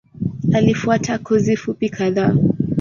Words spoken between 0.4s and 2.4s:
Alifuata kozi fupi kadhaa.